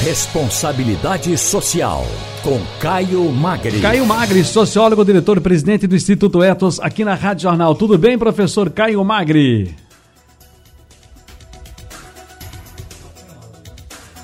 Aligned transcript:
Responsabilidade 0.00 1.36
Social, 1.36 2.06
com 2.44 2.60
Caio 2.80 3.30
Magri. 3.32 3.80
Caio 3.80 4.06
Magri, 4.06 4.44
sociólogo, 4.44 5.04
diretor 5.04 5.40
presidente 5.40 5.88
do 5.88 5.96
Instituto 5.96 6.42
Etos, 6.42 6.78
aqui 6.78 7.04
na 7.04 7.14
Rádio 7.14 7.42
Jornal. 7.42 7.74
Tudo 7.74 7.98
bem, 7.98 8.16
professor 8.16 8.70
Caio 8.70 9.04
Magri? 9.04 9.74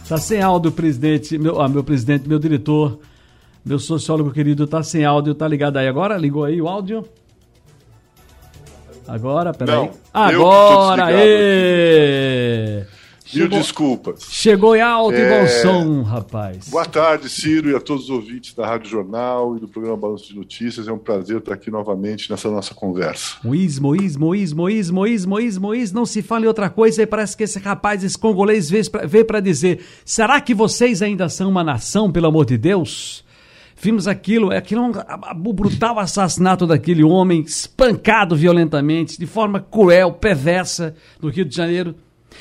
Tá 0.09 0.17
sem 0.17 0.41
áudio, 0.41 0.71
presidente, 0.71 1.37
meu, 1.37 1.60
ah, 1.60 1.69
meu 1.69 1.83
presidente, 1.83 2.29
meu 2.29 2.38
diretor, 2.38 3.01
meu 3.65 3.81
sociólogo 3.81 4.31
querido, 4.31 4.69
tá 4.69 4.81
sem 4.81 5.04
áudio, 5.04 5.35
tá 5.35 5.49
ligado 5.49 5.77
aí 5.79 5.88
agora? 5.88 6.17
Ligou 6.17 6.45
aí 6.45 6.63
o 6.63 6.69
áudio? 6.69 7.04
Agora, 9.09 9.53
peraí. 9.53 9.77
Não, 9.77 9.91
Agora, 10.13 11.11
ê! 11.13 12.74
Mil 13.40 13.48
desculpas. 13.48 14.26
Chegou 14.30 14.74
em 14.76 14.80
alto 14.80 15.14
e 15.16 15.21
É, 15.21 15.40
bom 15.40 15.46
som, 15.46 16.02
rapaz. 16.02 16.69
Boa 16.69 16.84
tarde, 16.87 17.29
Ciro, 17.29 17.70
e 17.70 17.75
a 17.75 17.80
todos 17.80 18.05
os 18.05 18.11
ouvintes 18.11 18.55
da 18.55 18.66
Rádio 18.66 18.91
Jornal 18.91 19.56
e 19.56 19.61
do 19.61 19.69
programa 19.69 19.97
Balanço 19.97 20.29
de 20.29 20.37
Notícias. 20.37 20.87
É 20.88 20.92
um 20.92 20.98
prazer 20.98 21.39
estar 21.39 21.52
aqui 21.55 21.70
novamente 21.70 22.30
nessa 22.30 22.51
nossa 22.51 22.75
conversa. 22.75 23.37
Moís, 23.45 23.78
Moís, 23.78 24.16
Moís, 24.16 24.52
Moís, 24.52 24.91
Moís, 24.91 25.25
Moís, 25.27 25.59
Moís, 25.59 25.92
não 25.92 26.06
se 26.06 26.23
fala 26.23 26.45
em 26.45 26.48
outra 26.48 26.69
coisa 26.70 27.02
e 27.02 27.06
parece 27.06 27.37
que 27.37 27.45
esse 27.45 27.59
rapaz, 27.59 28.02
esse 28.05 28.19
congolês, 28.19 28.70
veio 28.70 29.25
para 29.25 29.41
dizer: 29.41 29.80
será 30.05 30.41
que 30.41 30.55
vocês 30.55 31.03
ainda 31.03 31.28
são 31.28 31.48
uma 31.51 31.64
nação, 31.64 32.11
pelo 32.12 32.27
amor 32.27 32.45
de 32.47 32.56
Deus? 32.59 33.23
Vimos 33.77 34.06
aquilo, 34.06 34.51
aquilo 34.53 34.83
é 34.83 34.87
um, 34.87 34.92
a- 34.95 35.30
a- 35.30 35.37
o 35.45 35.53
brutal 35.53 35.98
assassinato 35.98 36.64
daquele 36.66 37.03
homem, 37.03 37.41
espancado 37.42 38.34
violentamente, 38.37 39.19
de 39.19 39.27
forma 39.27 39.61
cruel, 39.61 40.12
perversa, 40.12 40.95
no 41.20 41.28
Rio 41.28 41.45
de 41.45 41.55
Janeiro. 41.55 41.95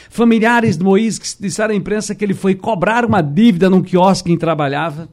Familiares 0.10 0.78
de 0.78 0.84
que 1.20 1.28
disseram 1.42 1.74
à 1.74 1.78
imprensa 1.78 2.14
que 2.16 2.24
ele 2.24 2.34
foi 2.34 2.56
cobrar 2.56 3.06
uma 3.06 3.22
dívida 3.22 3.70
num 3.70 3.82
quiosque 3.82 4.32
em 4.32 4.36
que 4.36 4.40
trabalhava. 4.40 5.08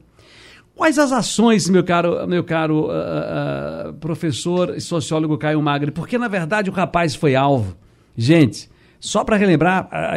Quais 0.75 0.97
as 0.97 1.11
ações, 1.11 1.69
meu 1.69 1.83
caro, 1.83 2.25
meu 2.27 2.43
caro 2.43 2.89
ah, 2.89 3.87
ah, 3.89 3.93
professor 3.99 4.73
e 4.75 4.81
sociólogo 4.81 5.37
Caio 5.37 5.61
Magri? 5.61 5.91
Porque, 5.91 6.17
na 6.17 6.27
verdade, 6.27 6.69
o 6.69 6.73
rapaz 6.73 7.13
foi 7.13 7.35
alvo. 7.35 7.75
Gente, 8.17 8.69
só 8.99 9.23
para 9.23 9.35
relembrar, 9.37 9.87
a- 9.91 10.15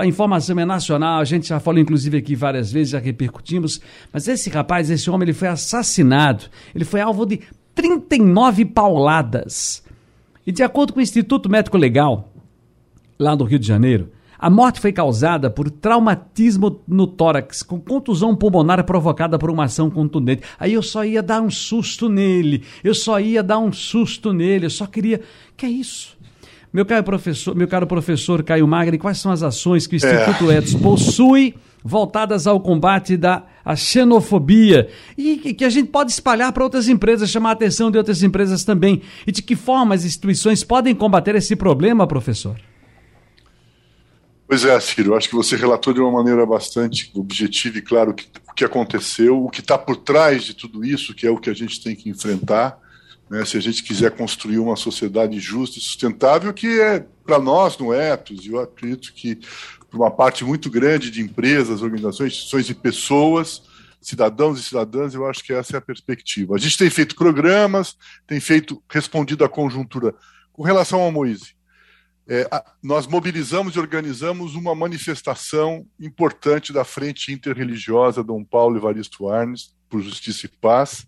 a 0.00 0.06
informação 0.06 0.58
é 0.58 0.64
nacional, 0.64 1.20
a 1.20 1.24
gente 1.24 1.48
já 1.48 1.60
falou 1.60 1.80
inclusive 1.80 2.16
aqui 2.18 2.34
várias 2.34 2.72
vezes, 2.72 2.90
já 2.90 2.98
repercutimos, 2.98 3.80
mas 4.12 4.26
esse 4.28 4.48
rapaz, 4.48 4.90
esse 4.90 5.10
homem, 5.10 5.26
ele 5.26 5.32
foi 5.34 5.48
assassinado. 5.48 6.44
Ele 6.74 6.84
foi 6.84 7.00
alvo 7.00 7.26
de 7.26 7.40
39 7.74 8.64
pauladas. 8.64 9.82
E 10.46 10.52
de 10.52 10.62
acordo 10.62 10.92
com 10.92 11.00
o 11.00 11.02
Instituto 11.02 11.50
Médico 11.50 11.76
Legal, 11.76 12.32
lá 13.18 13.34
do 13.34 13.44
Rio 13.44 13.58
de 13.58 13.66
Janeiro, 13.66 14.10
a 14.38 14.50
morte 14.50 14.80
foi 14.80 14.92
causada 14.92 15.48
por 15.48 15.70
traumatismo 15.70 16.80
no 16.86 17.06
tórax, 17.06 17.62
com 17.62 17.80
contusão 17.80 18.36
pulmonar 18.36 18.84
provocada 18.84 19.38
por 19.38 19.50
uma 19.50 19.64
ação 19.64 19.88
contundente. 19.90 20.42
Aí 20.60 20.74
eu 20.74 20.82
só 20.82 21.04
ia 21.04 21.22
dar 21.22 21.40
um 21.40 21.50
susto 21.50 22.08
nele, 22.08 22.62
eu 22.84 22.94
só 22.94 23.18
ia 23.18 23.42
dar 23.42 23.58
um 23.58 23.72
susto 23.72 24.32
nele, 24.34 24.66
eu 24.66 24.70
só 24.70 24.86
queria. 24.86 25.22
Que 25.56 25.64
é 25.64 25.70
isso? 25.70 26.14
Meu 26.70 26.84
caro 26.84 27.02
professor, 27.02 27.54
meu 27.56 27.66
caro 27.66 27.86
professor 27.86 28.42
Caio 28.42 28.68
Magri, 28.68 28.98
quais 28.98 29.16
são 29.18 29.32
as 29.32 29.42
ações 29.42 29.86
que 29.86 29.94
o 29.94 29.96
Instituto 29.96 30.50
Etos 30.50 30.74
possui 30.74 31.54
voltadas 31.82 32.46
ao 32.46 32.60
combate 32.60 33.16
da 33.16 33.44
xenofobia 33.74 34.88
e 35.16 35.36
que- 35.36 35.54
que 35.54 35.64
a 35.64 35.70
gente 35.70 35.88
pode 35.88 36.10
espalhar 36.10 36.52
para 36.52 36.62
outras 36.64 36.88
empresas, 36.88 37.30
chamar 37.30 37.50
a 37.50 37.52
atenção 37.52 37.90
de 37.90 37.96
outras 37.96 38.22
empresas 38.22 38.64
também? 38.64 39.00
E 39.26 39.32
de 39.32 39.40
que 39.42 39.56
forma 39.56 39.94
as 39.94 40.04
instituições 40.04 40.62
podem 40.62 40.94
combater 40.94 41.34
esse 41.34 41.56
problema, 41.56 42.06
professor? 42.06 42.56
Pois 44.48 44.64
é, 44.64 44.78
Ciro, 44.78 45.16
acho 45.16 45.28
que 45.28 45.34
você 45.34 45.56
relatou 45.56 45.92
de 45.92 46.00
uma 46.00 46.12
maneira 46.12 46.46
bastante 46.46 47.10
objetiva 47.14 47.78
e 47.78 47.82
claro 47.82 48.12
o 48.12 48.14
que, 48.14 48.28
o 48.48 48.54
que 48.54 48.64
aconteceu, 48.64 49.44
o 49.44 49.50
que 49.50 49.60
está 49.60 49.76
por 49.76 49.96
trás 49.96 50.44
de 50.44 50.54
tudo 50.54 50.84
isso, 50.84 51.14
que 51.14 51.26
é 51.26 51.30
o 51.30 51.38
que 51.38 51.50
a 51.50 51.54
gente 51.54 51.82
tem 51.82 51.96
que 51.96 52.08
enfrentar, 52.08 52.78
né, 53.28 53.44
se 53.44 53.56
a 53.56 53.60
gente 53.60 53.82
quiser 53.82 54.12
construir 54.12 54.58
uma 54.58 54.76
sociedade 54.76 55.40
justa 55.40 55.78
e 55.78 55.82
sustentável, 55.82 56.54
que 56.54 56.80
é 56.80 57.04
para 57.24 57.40
nós 57.40 57.76
no 57.76 57.92
Etos, 57.92 58.46
e 58.46 58.50
eu 58.50 58.60
acredito 58.60 59.12
que 59.12 59.36
para 59.90 59.98
uma 59.98 60.12
parte 60.12 60.44
muito 60.44 60.70
grande 60.70 61.10
de 61.10 61.20
empresas, 61.20 61.82
organizações, 61.82 62.32
instituições 62.32 62.70
e 62.70 62.74
pessoas, 62.74 63.62
cidadãos 64.00 64.60
e 64.60 64.62
cidadãs, 64.62 65.12
eu 65.12 65.26
acho 65.26 65.42
que 65.42 65.52
essa 65.52 65.76
é 65.76 65.78
a 65.78 65.82
perspectiva. 65.82 66.54
A 66.54 66.58
gente 66.58 66.78
tem 66.78 66.88
feito 66.88 67.16
programas, 67.16 67.96
tem 68.28 68.38
feito 68.38 68.80
respondido 68.88 69.44
à 69.44 69.48
conjuntura. 69.48 70.14
Com 70.52 70.62
relação 70.62 71.00
ao 71.00 71.10
Moise, 71.10 71.55
é, 72.28 72.48
nós 72.82 73.06
mobilizamos 73.06 73.76
e 73.76 73.78
organizamos 73.78 74.54
uma 74.54 74.74
manifestação 74.74 75.86
importante 75.98 76.72
da 76.72 76.84
Frente 76.84 77.32
Interreligiosa 77.32 78.24
Dom 78.24 78.42
Paulo 78.42 78.76
Evaristo 78.76 79.28
Arnes, 79.28 79.74
por 79.88 80.02
Justiça 80.02 80.46
e 80.46 80.48
Paz, 80.48 81.06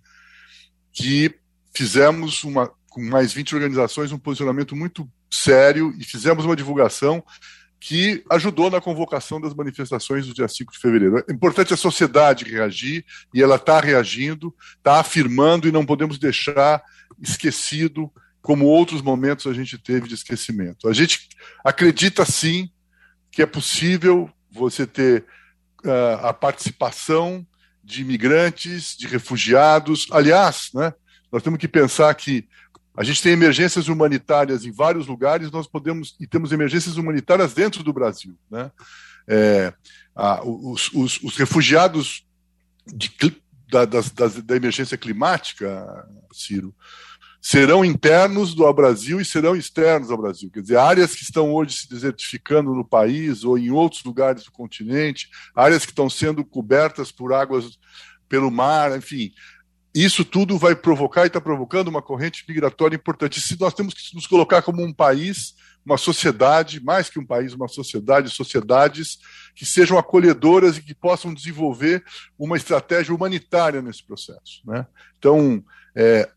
que 0.93 1.35
fizemos 1.75 2.45
uma, 2.45 2.71
com 2.89 3.03
mais 3.03 3.33
20 3.33 3.55
organizações 3.57 4.13
um 4.13 4.19
posicionamento 4.19 4.77
muito 4.77 5.11
sério 5.31 5.93
e 5.99 6.05
fizemos 6.05 6.45
uma 6.45 6.57
divulgação 6.57 7.23
que 7.81 8.25
ajudou 8.31 8.71
na 8.71 8.81
convocação 8.81 9.41
das 9.41 9.55
manifestações 9.55 10.27
do 10.27 10.35
dia 10.35 10.49
5 10.49 10.73
de 10.73 10.79
fevereiro. 10.79 11.25
É 11.29 11.33
importante 11.33 11.73
a 11.73 11.77
sociedade 11.77 12.45
reagir, 12.45 13.05
e 13.33 13.43
ela 13.43 13.55
está 13.55 13.81
reagindo, 13.81 14.55
está 14.77 14.99
afirmando, 14.99 15.69
e 15.69 15.73
não 15.73 15.87
podemos 15.87 16.19
deixar 16.19 16.83
esquecido 17.21 18.11
como 18.43 18.67
outros 18.67 19.03
momentos 19.03 19.47
a 19.47 19.53
gente 19.53 19.79
teve 19.79 20.09
de 20.09 20.15
esquecimento. 20.15 20.89
A 20.89 20.93
gente 20.93 21.29
acredita 21.65 22.25
sim 22.25 22.71
que 23.31 23.43
é 23.43 23.47
possível 23.47 24.31
você 24.51 24.87
ter 24.87 25.25
uh, 25.85 26.27
a 26.27 26.33
participação 26.33 27.47
de 27.85 28.03
imigrantes, 28.03 28.97
de 28.97 29.07
refugiados. 29.07 30.07
Aliás, 30.11 30.71
né, 30.75 30.93
nós 31.31 31.43
temos 31.43 31.59
que 31.59 31.69
pensar 31.69 32.15
que 32.15 32.49
a 32.97 33.05
gente 33.05 33.23
tem 33.23 33.33
emergências 33.33 33.87
humanitárias 33.87 34.65
em 34.65 34.73
vários 34.73 35.07
lugares, 35.07 35.53
nós 35.53 35.69
podemos 35.69 36.17
e 36.19 36.27
temos 36.27 36.51
emergências 36.51 36.97
humanitárias 36.97 37.55
dentro 37.55 37.85
do 37.85 37.93
Brasil. 37.93 38.37
Né? 38.51 38.71
É, 39.29 39.73
a, 40.17 40.43
os, 40.45 40.93
os, 40.93 41.23
os, 41.23 41.37
refugiados 41.37 42.27
de, 42.87 43.09
da, 43.71 43.85
das, 43.85 44.11
das, 44.11 44.43
da 44.43 44.57
emergência 44.57 44.99
climática, 44.99 46.09
Ciro, 46.33 46.75
serão 47.41 47.85
internos 47.85 48.55
do 48.55 48.71
Brasil 48.73 49.21
e 49.21 49.25
serão 49.25 49.57
externos 49.57 50.11
ao 50.11 50.19
Brasil. 50.19 50.51
Quer 50.53 50.63
dizer, 50.63 50.77
áreas 50.77 51.15
que 51.15 51.23
estão 51.23 51.55
hoje 51.55 51.79
se 51.79 51.89
desertificando 51.89 52.75
no 52.75 52.85
país 52.85 53.45
ou 53.45 53.57
em 53.57 53.71
outros 53.71 54.03
lugares 54.05 54.45
do 54.45 54.53
continente, 54.53 55.29
áreas 55.55 55.85
que 55.85 55.93
estão 55.93 56.11
sendo 56.11 56.45
cobertas 56.45 57.13
por 57.13 57.33
águas 57.33 57.79
pelo 58.29 58.51
mar, 58.51 58.97
enfim. 58.97 59.33
Isso 59.95 60.25
tudo 60.25 60.59
vai 60.59 60.77
provocar 60.77 61.25
e 61.25 61.27
está 61.29 61.41
provocando 61.41 61.89
uma 61.89 62.03
corrente 62.03 62.45
migratória 62.47 62.97
importante. 62.97 63.41
Se 63.41 63.59
nós 63.59 63.73
temos 63.73 63.95
que 63.95 64.15
nos 64.15 64.27
colocar 64.27 64.63
como 64.63 64.85
um 64.85 64.93
país, 64.93 65.55
uma 65.85 65.97
sociedade, 65.97 66.85
mais 66.85 67.09
que 67.09 67.19
um 67.19 67.25
país, 67.25 67.55
uma 67.55 67.69
sociedade, 67.69 68.29
sociedades 68.29 69.19
que 69.55 69.65
sejam 69.65 69.99
acolhedoras 69.99 70.77
e 70.77 70.83
que 70.83 70.95
possam 70.95 71.33
desenvolver 71.33 72.05
uma 72.39 72.57
estratégia 72.57 73.15
humanitária 73.15 73.81
nesse 73.81 74.05
processo. 74.05 74.61
Né? 74.67 74.87
Então, 75.19 75.65
é, 75.97 76.29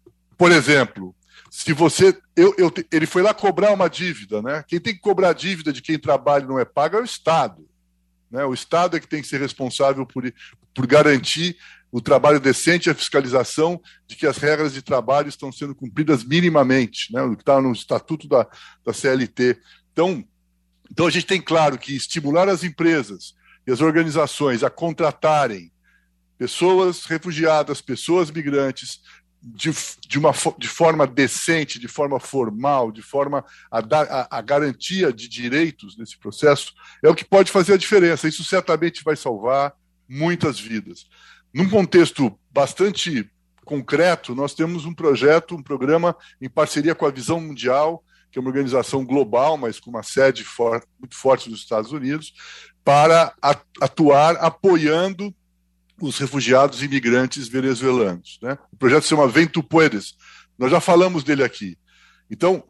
por 0.42 0.52
exemplo, 0.52 1.16
se 1.52 1.72
você. 1.72 2.18
Eu, 2.36 2.56
eu, 2.58 2.74
ele 2.92 3.06
foi 3.06 3.22
lá 3.22 3.32
cobrar 3.32 3.72
uma 3.72 3.88
dívida, 3.88 4.42
né? 4.42 4.66
Quem 4.68 4.80
tem 4.80 4.92
que 4.92 5.00
cobrar 5.00 5.34
dívida 5.34 5.72
de 5.72 5.84
quem 5.84 6.00
trabalha 6.00 6.46
e 6.46 6.48
não 6.48 6.58
é 6.58 6.66
pago 6.66 6.98
é 6.98 7.00
o 7.00 7.06
Estado. 7.06 7.64
Né? 8.32 8.44
O 8.44 8.52
Estado 8.52 8.98
é 8.98 9.00
que 9.00 9.08
tem 9.08 9.22
que 9.22 9.28
ser 9.28 9.40
responsável 9.40 10.04
por, 10.04 10.24
por 10.74 10.88
garantir 10.88 11.58
o 11.92 12.02
trabalho 12.02 12.40
decente 12.40 12.90
e 12.90 12.92
a 12.92 12.96
fiscalização 12.96 13.80
de 14.08 14.16
que 14.16 14.26
as 14.26 14.38
regras 14.38 14.74
de 14.74 14.82
trabalho 14.82 15.30
estão 15.30 15.52
sendo 15.52 15.76
cumpridas 15.76 16.24
minimamente, 16.24 17.14
né? 17.14 17.22
o 17.22 17.36
que 17.36 17.44
está 17.44 17.62
no 17.62 17.72
estatuto 17.72 18.28
da, 18.28 18.48
da 18.84 18.92
CLT. 18.92 19.62
Então, 19.94 20.26
então, 20.92 21.06
a 21.06 21.12
gente 21.12 21.28
tem 21.28 21.40
claro 21.40 21.78
que 21.78 21.96
estimular 21.96 22.50
as 22.50 22.64
empresas 22.64 23.36
e 23.68 23.72
as 23.72 23.80
organizações 23.80 24.64
a 24.64 24.72
contratarem 24.72 25.72
pessoas 26.36 27.06
refugiadas, 27.06 27.80
pessoas 27.80 28.32
migrantes, 28.32 29.02
de, 29.42 29.72
de, 30.08 30.20
uma, 30.20 30.32
de 30.58 30.68
forma 30.68 31.08
decente, 31.08 31.80
de 31.80 31.88
forma 31.88 32.20
formal, 32.20 32.92
de 32.92 33.02
forma 33.02 33.44
a 33.72 33.82
dar 33.82 34.08
a, 34.10 34.28
a, 34.38 34.42
garantia 34.42 35.12
de 35.12 35.28
direitos 35.28 35.98
nesse 35.98 36.18
processo, 36.18 36.74
é 37.04 37.10
o 37.10 37.16
que 37.16 37.26
pode 37.26 37.52
fazer 37.52 37.74
a 37.74 37.78
diferença. 37.78 38.28
Isso 38.28 38.44
certamente 38.44 39.04
vai 39.04 39.16
salvar 39.16 39.74
muitas 40.08 40.60
vidas. 40.60 41.08
Num 41.54 41.68
contexto 41.70 42.38
bastante 42.52 43.30
concreto, 43.66 44.36
nós 44.36 44.54
temos 44.54 44.86
um 44.86 44.94
projeto, 44.94 45.56
um 45.56 45.64
programa 45.64 46.16
em 46.40 46.50
parceria 46.50 46.94
com 46.94 47.06
a 47.06 47.12
Visão 47.12 47.40
Mundial, 47.40 48.04
que 48.32 48.38
é 48.38 48.42
uma 48.42 48.50
organização 48.50 49.04
global, 49.04 49.58
mas 49.58 49.80
com 49.80 49.90
uma 49.90 50.04
sede 50.04 50.44
for, 50.44 50.84
muito 51.00 51.16
forte 51.16 51.50
nos 51.50 51.60
Estados 51.60 51.92
Unidos, 51.92 52.34
para 52.84 53.34
atuar 53.82 54.36
apoiando 54.38 55.34
os 56.08 56.18
refugiados 56.18 56.82
e 56.82 56.86
imigrantes 56.86 57.48
venezuelanos. 57.48 58.40
Né? 58.42 58.58
O 58.72 58.76
projeto 58.76 59.04
se 59.04 59.10
chama 59.10 59.28
Vento 59.28 59.64
Puedes. 59.64 60.16
Nós 60.58 60.72
já 60.72 60.80
falamos 60.80 61.24
dele 61.24 61.44
aqui. 61.44 61.78
Então, 62.30 62.64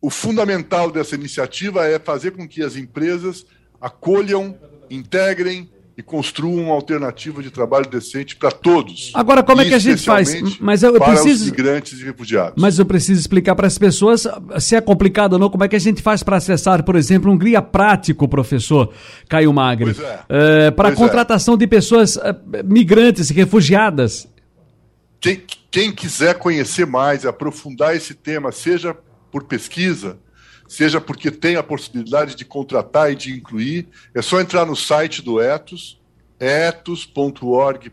o 0.00 0.10
fundamental 0.10 0.90
dessa 0.90 1.14
iniciativa 1.14 1.86
é 1.86 1.98
fazer 1.98 2.32
com 2.32 2.46
que 2.46 2.62
as 2.62 2.76
empresas 2.76 3.46
acolham, 3.80 4.58
integrem, 4.90 5.71
e 5.96 6.02
construam 6.02 6.64
uma 6.64 6.74
alternativa 6.74 7.42
de 7.42 7.50
trabalho 7.50 7.86
decente 7.86 8.34
para 8.36 8.50
todos. 8.50 9.10
Agora, 9.14 9.42
como 9.42 9.60
é 9.60 9.66
que 9.66 9.74
a 9.74 9.78
gente 9.78 10.02
faz? 10.02 10.58
Mas 10.58 10.82
eu, 10.82 10.94
eu 10.94 10.98
para 10.98 11.12
preciso. 11.12 11.44
Os 11.44 11.50
migrantes 11.50 12.00
e 12.00 12.04
refugiados. 12.04 12.54
Mas 12.56 12.78
eu 12.78 12.86
preciso 12.86 13.20
explicar 13.20 13.54
para 13.54 13.66
as 13.66 13.76
pessoas 13.76 14.26
se 14.58 14.74
é 14.74 14.80
complicado 14.80 15.34
ou 15.34 15.38
não, 15.38 15.50
como 15.50 15.64
é 15.64 15.68
que 15.68 15.76
a 15.76 15.78
gente 15.78 16.00
faz 16.00 16.22
para 16.22 16.38
acessar, 16.38 16.82
por 16.82 16.96
exemplo, 16.96 17.30
um 17.30 17.36
guia 17.36 17.60
prático, 17.60 18.26
professor 18.26 18.92
Caio 19.28 19.52
Magri, 19.52 19.94
é. 19.98 20.66
é, 20.66 20.70
para 20.70 20.88
a 20.88 20.92
contratação 20.92 21.54
é. 21.54 21.58
de 21.58 21.66
pessoas 21.66 22.16
é, 22.16 22.62
migrantes 22.64 23.28
e 23.28 23.34
refugiadas. 23.34 24.26
Quem, 25.20 25.42
quem 25.70 25.92
quiser 25.92 26.38
conhecer 26.38 26.86
mais, 26.86 27.26
aprofundar 27.26 27.94
esse 27.94 28.14
tema, 28.14 28.50
seja 28.50 28.96
por 29.30 29.44
pesquisa, 29.44 30.18
seja 30.68 31.00
porque 31.00 31.30
tem 31.30 31.56
a 31.56 31.62
possibilidade 31.62 32.34
de 32.34 32.44
contratar 32.44 33.12
e 33.12 33.16
de 33.16 33.32
incluir, 33.32 33.88
é 34.14 34.22
só 34.22 34.40
entrar 34.40 34.64
no 34.64 34.76
site 34.76 35.22
do 35.22 35.40
Etos, 35.40 36.00
etos.org.br, 36.38 37.92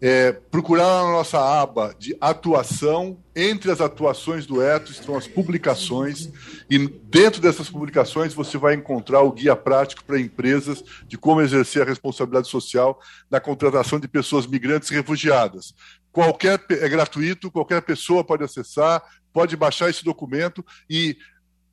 é, 0.00 0.32
procurar 0.32 1.02
na 1.02 1.12
nossa 1.12 1.38
aba 1.38 1.94
de 1.98 2.14
atuação. 2.20 3.16
Entre 3.34 3.70
as 3.70 3.80
atuações 3.80 4.44
do 4.44 4.62
Etos 4.62 5.00
estão 5.00 5.16
as 5.16 5.26
publicações, 5.26 6.28
e 6.68 6.78
dentro 6.86 7.40
dessas 7.40 7.70
publicações 7.70 8.34
você 8.34 8.58
vai 8.58 8.74
encontrar 8.74 9.22
o 9.22 9.32
guia 9.32 9.56
prático 9.56 10.04
para 10.04 10.20
empresas 10.20 10.84
de 11.08 11.16
como 11.16 11.40
exercer 11.40 11.82
a 11.82 11.86
responsabilidade 11.86 12.48
social 12.48 13.00
na 13.30 13.40
contratação 13.40 13.98
de 13.98 14.06
pessoas 14.06 14.46
migrantes 14.46 14.90
e 14.90 14.94
refugiadas. 14.94 15.74
Qualquer, 16.12 16.62
é 16.70 16.88
gratuito, 16.88 17.50
qualquer 17.50 17.82
pessoa 17.82 18.22
pode 18.22 18.44
acessar, 18.44 19.02
pode 19.34 19.56
baixar 19.56 19.90
esse 19.90 20.04
documento 20.04 20.64
e 20.88 21.18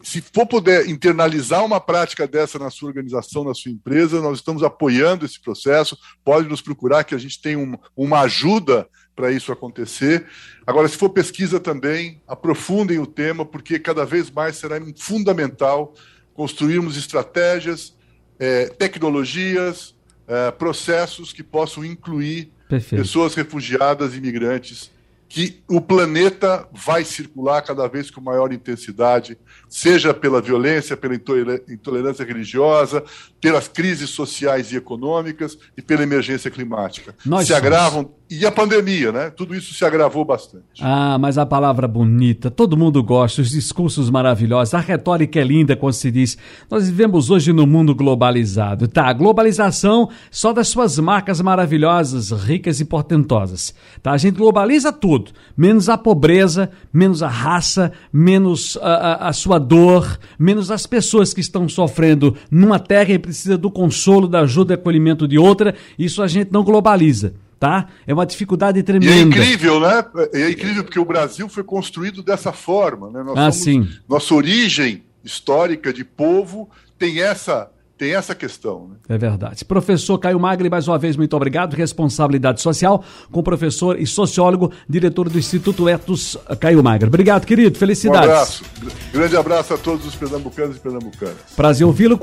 se 0.03 0.19
for 0.19 0.47
puder 0.47 0.89
internalizar 0.89 1.63
uma 1.63 1.79
prática 1.79 2.27
dessa 2.27 2.57
na 2.57 2.71
sua 2.71 2.87
organização, 2.87 3.43
na 3.43 3.53
sua 3.53 3.71
empresa, 3.71 4.19
nós 4.19 4.39
estamos 4.39 4.63
apoiando 4.63 5.25
esse 5.25 5.39
processo. 5.39 5.95
Pode 6.25 6.49
nos 6.49 6.59
procurar, 6.59 7.03
que 7.03 7.13
a 7.13 7.19
gente 7.19 7.39
tem 7.39 7.55
um, 7.55 7.77
uma 7.95 8.21
ajuda 8.21 8.87
para 9.15 9.31
isso 9.31 9.51
acontecer. 9.51 10.25
Agora, 10.65 10.87
se 10.87 10.97
for 10.97 11.09
pesquisa 11.09 11.59
também, 11.59 12.19
aprofundem 12.27 12.97
o 12.97 13.05
tema, 13.05 13.45
porque 13.45 13.77
cada 13.77 14.03
vez 14.03 14.31
mais 14.31 14.55
será 14.55 14.79
fundamental 14.97 15.93
construirmos 16.33 16.97
estratégias, 16.97 17.95
é, 18.39 18.69
tecnologias, 18.69 19.93
é, 20.27 20.49
processos 20.49 21.31
que 21.31 21.43
possam 21.43 21.85
incluir 21.85 22.51
Perfeito. 22.67 23.03
pessoas 23.03 23.35
refugiadas 23.35 24.15
e 24.15 24.17
imigrantes 24.17 24.89
que 25.33 25.63
o 25.69 25.79
planeta 25.79 26.67
vai 26.73 27.05
circular 27.05 27.61
cada 27.61 27.87
vez 27.87 28.11
com 28.11 28.19
maior 28.19 28.51
intensidade, 28.51 29.37
seja 29.69 30.13
pela 30.13 30.41
violência, 30.41 30.97
pela 30.97 31.15
intolerância 31.15 32.25
religiosa, 32.25 33.01
pelas 33.39 33.69
crises 33.69 34.09
sociais 34.09 34.73
e 34.73 34.75
econômicas 34.75 35.57
e 35.77 35.81
pela 35.81 36.03
emergência 36.03 36.51
climática. 36.51 37.15
Nós 37.25 37.47
se 37.47 37.53
somos. 37.53 37.65
agravam 37.65 38.13
e 38.31 38.45
a 38.45 38.51
pandemia, 38.51 39.11
né? 39.11 39.29
Tudo 39.29 39.53
isso 39.53 39.73
se 39.73 39.83
agravou 39.83 40.23
bastante. 40.23 40.81
Ah, 40.81 41.17
mas 41.19 41.37
a 41.37 41.45
palavra 41.45 41.85
bonita, 41.85 42.49
todo 42.49 42.77
mundo 42.77 43.03
gosta, 43.03 43.41
os 43.41 43.49
discursos 43.49 44.09
maravilhosos, 44.09 44.73
a 44.73 44.79
retórica 44.79 45.37
é 45.37 45.43
linda 45.43 45.75
quando 45.75 45.95
se 45.95 46.09
diz. 46.09 46.37
Nós 46.69 46.89
vivemos 46.89 47.29
hoje 47.29 47.51
no 47.51 47.67
mundo 47.67 47.93
globalizado. 47.93 48.87
Tá, 48.87 49.11
globalização 49.11 50.09
só 50.29 50.53
das 50.53 50.69
suas 50.69 50.97
marcas 50.97 51.41
maravilhosas, 51.41 52.31
ricas 52.31 52.79
e 52.79 52.85
portentosas. 52.85 53.75
Tá, 54.01 54.13
a 54.13 54.17
gente 54.17 54.37
globaliza 54.37 54.93
tudo, 55.21 55.37
menos 55.55 55.89
a 55.89 55.97
pobreza, 55.97 56.71
menos 56.93 57.21
a 57.23 57.27
raça, 57.27 57.91
menos 58.11 58.77
a, 58.81 58.93
a, 58.93 59.29
a 59.29 59.33
sua 59.33 59.59
dor, 59.59 60.19
menos 60.37 60.71
as 60.71 60.85
pessoas 60.85 61.33
que 61.33 61.41
estão 61.41 61.67
sofrendo 61.69 62.35
numa 62.49 62.79
terra 62.79 63.13
e 63.13 63.19
precisa 63.19 63.57
do 63.57 63.71
consolo, 63.71 64.27
da 64.27 64.41
ajuda 64.41 64.73
e 64.73 64.75
acolhimento 64.75 65.27
de 65.27 65.37
outra. 65.37 65.75
Isso 65.97 66.21
a 66.21 66.27
gente 66.27 66.51
não 66.51 66.63
globaliza 66.63 67.33
tá? 67.59 67.89
É 68.07 68.13
uma 68.13 68.25
dificuldade 68.25 68.81
tremenda. 68.81 69.13
E 69.13 69.19
é 69.19 69.21
incrível, 69.21 69.79
né? 69.79 70.03
É 70.33 70.49
incrível 70.49 70.83
porque 70.83 70.99
o 70.99 71.05
Brasil 71.05 71.47
foi 71.47 71.63
construído 71.63 72.23
dessa 72.23 72.51
forma, 72.51 73.11
né? 73.11 73.21
Nós 73.21 73.37
ah, 73.37 73.51
somos, 73.51 73.55
sim. 73.55 73.87
Nossa 74.09 74.33
origem 74.33 75.03
histórica 75.23 75.93
de 75.93 76.03
povo 76.03 76.67
tem 76.97 77.21
essa 77.21 77.69
tem 78.01 78.15
essa 78.15 78.33
questão. 78.33 78.87
Né? 78.87 78.95
É 79.09 79.15
verdade. 79.15 79.63
Professor 79.63 80.17
Caio 80.17 80.39
Magri, 80.39 80.71
mais 80.71 80.87
uma 80.87 80.97
vez, 80.97 81.15
muito 81.15 81.35
obrigado. 81.35 81.75
Responsabilidade 81.75 82.59
social 82.59 83.03
com 83.31 83.43
professor 83.43 83.99
e 83.99 84.07
sociólogo, 84.07 84.71
diretor 84.89 85.29
do 85.29 85.37
Instituto 85.37 85.87
Etos, 85.87 86.35
Caio 86.59 86.83
Magri. 86.83 87.07
Obrigado, 87.07 87.45
querido. 87.45 87.77
Felicidades. 87.77 88.27
Um 88.27 88.31
abraço. 88.31 88.63
Grande 89.13 89.37
abraço 89.37 89.75
a 89.75 89.77
todos 89.77 90.03
os 90.03 90.15
pernambucanos 90.15 90.77
e 90.77 90.79
pernambucanas. 90.79 91.35
Prazer 91.55 91.85
ouvi-lo. 91.85 92.19